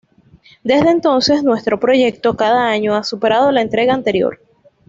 Desde 0.63 0.89
entonces, 0.89 1.43
nuestro 1.43 1.79
proyecto 1.79 2.35
cada 2.35 2.69
año 2.69 2.95
ha 2.95 3.03
superado 3.03 3.51
la 3.51 3.61
entrega 3.61 3.93
anterior. 3.93 4.39